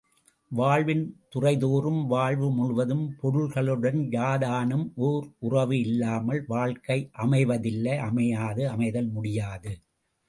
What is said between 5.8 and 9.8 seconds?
இல்லாமல் வாழ்க்கை அமைவதில்லை அமையாது அமைதல் முடியாது.